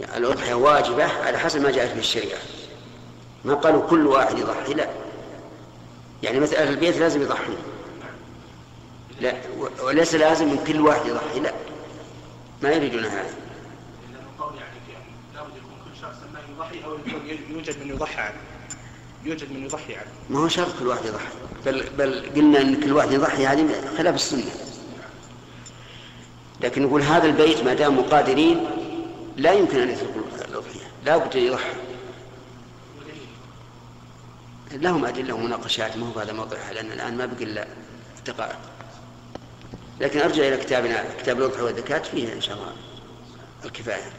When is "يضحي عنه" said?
17.90-18.34, 19.64-20.10